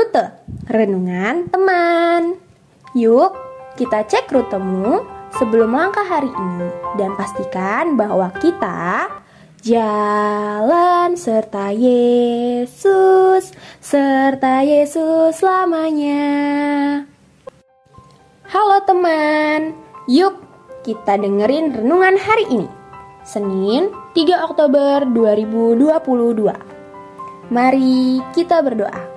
[0.00, 0.32] Rute
[0.64, 2.40] Renungan Teman.
[2.96, 3.36] Yuk,
[3.76, 5.04] kita cek rutemu
[5.36, 9.12] sebelum langkah hari ini dan pastikan bahwa kita
[9.60, 13.52] jalan serta Yesus,
[13.84, 17.04] serta Yesus selamanya.
[18.48, 19.76] Halo teman,
[20.08, 20.40] yuk
[20.80, 22.72] kita dengerin renungan hari ini.
[23.20, 27.52] Senin 3 Oktober 2022.
[27.52, 29.09] Mari kita berdoa.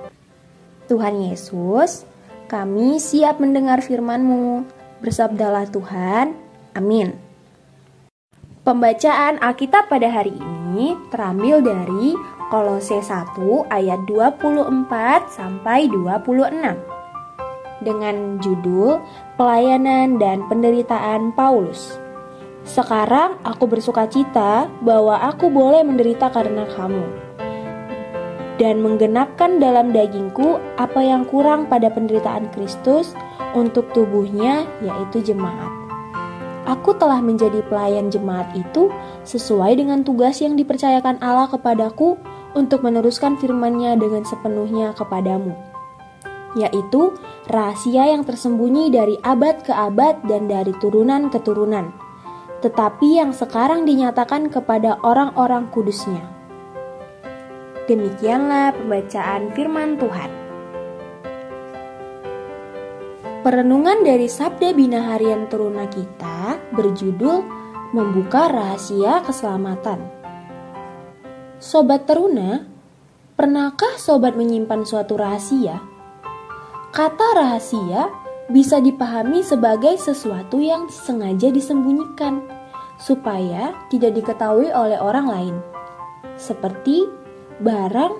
[0.84, 2.04] Tuhan Yesus,
[2.44, 4.68] kami siap mendengar firman-Mu.
[5.00, 6.36] Bersabdalah Tuhan.
[6.76, 7.16] Amin.
[8.64, 12.16] Pembacaan Alkitab pada hari ini terambil dari
[12.48, 13.36] Kolose 1
[13.68, 16.72] ayat 24 sampai 26
[17.84, 19.04] dengan judul
[19.36, 22.00] Pelayanan dan Penderitaan Paulus.
[22.64, 27.04] Sekarang aku bersuka cita bahwa aku boleh menderita karena kamu
[28.56, 33.14] dan menggenapkan dalam dagingku apa yang kurang pada penderitaan Kristus
[33.54, 35.70] untuk tubuhnya, yaitu jemaat.
[36.64, 38.88] Aku telah menjadi pelayan jemaat itu
[39.28, 42.16] sesuai dengan tugas yang dipercayakan Allah kepadaku
[42.56, 45.52] untuk meneruskan firman-Nya dengan sepenuhnya kepadamu,
[46.56, 47.12] yaitu
[47.52, 51.92] rahasia yang tersembunyi dari abad ke abad dan dari turunan ke turunan,
[52.64, 56.33] tetapi yang sekarang dinyatakan kepada orang-orang kudusnya
[57.84, 60.30] Demikianlah pembacaan firman Tuhan.
[63.44, 67.44] Perenungan dari Sabda Bina Harian Teruna kita berjudul
[67.92, 70.00] Membuka Rahasia Keselamatan.
[71.60, 72.64] Sobat Teruna,
[73.36, 75.84] pernahkah sobat menyimpan suatu rahasia?
[76.88, 78.08] Kata rahasia
[78.48, 82.48] bisa dipahami sebagai sesuatu yang sengaja disembunyikan
[82.96, 85.56] supaya tidak diketahui oleh orang lain.
[86.40, 87.23] Seperti
[87.60, 88.14] barang,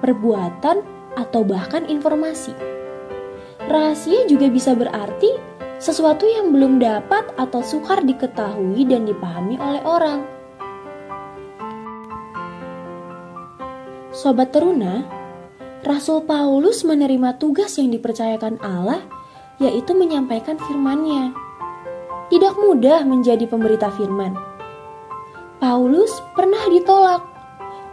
[0.00, 2.54] perbuatan, atau bahkan informasi.
[3.66, 5.30] Rahasia juga bisa berarti
[5.80, 10.20] sesuatu yang belum dapat atau sukar diketahui dan dipahami oleh orang.
[14.10, 15.06] Sobat teruna,
[15.80, 19.00] Rasul Paulus menerima tugas yang dipercayakan Allah,
[19.62, 21.32] yaitu menyampaikan firman-Nya.
[22.28, 24.36] Tidak mudah menjadi pemberita firman.
[25.56, 27.29] Paulus pernah ditolak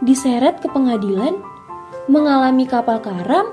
[0.02, 1.38] diseret ke pengadilan,
[2.06, 3.50] mengalami kapal karam,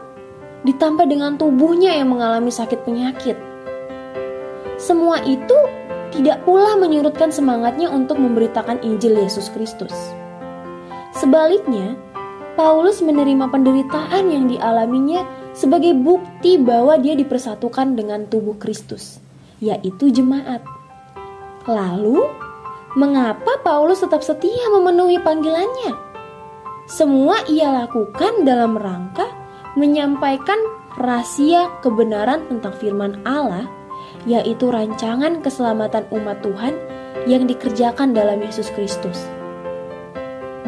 [0.65, 3.37] ditambah dengan tubuhnya yang mengalami sakit penyakit.
[4.81, 5.55] Semua itu
[6.15, 9.93] tidak pula menyurutkan semangatnya untuk memberitakan Injil Yesus Kristus.
[11.15, 11.95] Sebaliknya,
[12.55, 19.19] Paulus menerima penderitaan yang dialaminya sebagai bukti bahwa dia dipersatukan dengan tubuh Kristus,
[19.59, 20.63] yaitu jemaat.
[21.67, 22.23] Lalu,
[22.95, 26.14] mengapa Paulus tetap setia memenuhi panggilannya?
[26.85, 29.25] Semua ia lakukan dalam rangka
[29.73, 30.57] menyampaikan
[31.01, 33.65] rahasia kebenaran tentang firman Allah,
[34.29, 36.77] yaitu rancangan keselamatan umat Tuhan
[37.25, 39.17] yang dikerjakan dalam Yesus Kristus.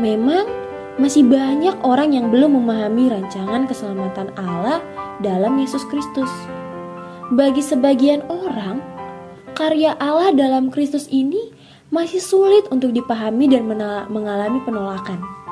[0.01, 0.49] Memang
[0.97, 4.81] masih banyak orang yang belum memahami rancangan keselamatan Allah
[5.21, 6.29] dalam Yesus Kristus.
[7.29, 8.81] Bagi sebagian orang,
[9.53, 11.53] karya Allah dalam Kristus ini
[11.93, 13.69] masih sulit untuk dipahami dan
[14.09, 15.46] mengalami penolakan.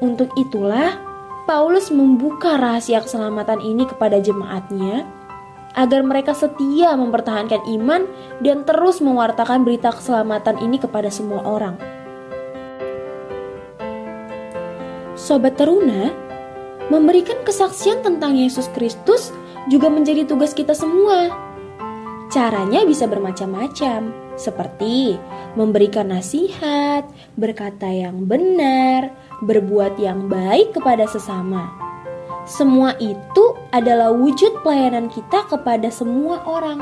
[0.00, 0.96] Untuk itulah,
[1.44, 5.04] Paulus membuka rahasia keselamatan ini kepada jemaatnya
[5.76, 8.08] agar mereka setia mempertahankan iman
[8.40, 11.76] dan terus mewartakan berita keselamatan ini kepada semua orang.
[15.20, 16.10] Sobat teruna,
[16.88, 19.36] memberikan kesaksian tentang Yesus Kristus
[19.68, 21.28] juga menjadi tugas kita semua.
[22.32, 24.10] Caranya bisa bermacam-macam,
[24.40, 25.20] seperti
[25.52, 27.04] memberikan nasihat,
[27.36, 29.12] berkata yang benar,
[29.44, 31.68] berbuat yang baik kepada sesama.
[32.48, 36.80] Semua itu adalah wujud pelayanan kita kepada semua orang.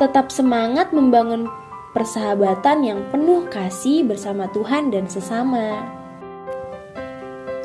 [0.00, 1.44] Tetap semangat membangun
[1.92, 5.84] persahabatan yang penuh kasih bersama Tuhan dan sesama.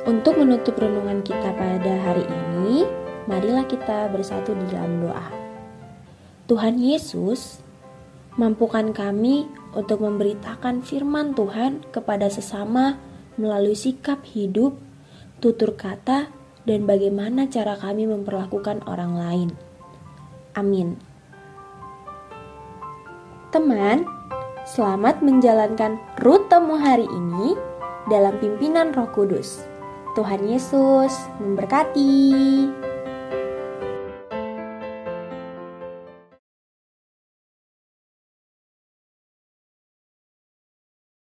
[0.03, 2.83] Untuk menutup renungan kita pada hari ini,
[3.29, 5.27] marilah kita bersatu di dalam doa.
[6.51, 7.63] Tuhan Yesus,
[8.39, 12.99] mampukan kami untuk memberitakan firman Tuhan kepada sesama
[13.35, 14.75] melalui sikap hidup,
[15.43, 16.31] tutur kata,
[16.63, 19.49] dan bagaimana cara kami memperlakukan orang lain.
[20.53, 20.99] Amin.
[23.51, 24.07] Teman,
[24.63, 27.55] selamat menjalankan rutemu hari ini
[28.07, 29.63] dalam pimpinan Roh Kudus.
[30.15, 32.90] Tuhan Yesus memberkati.